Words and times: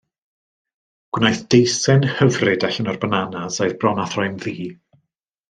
Gwnaeth 1.17 1.41
deisen 1.55 2.07
hyfryd 2.13 2.65
allan 2.69 2.91
o'r 2.95 2.99
bananas 3.05 3.61
oedd 3.67 3.77
bron 3.85 4.03
â 4.07 4.09
throi'n 4.17 4.43
ddu. 4.47 4.69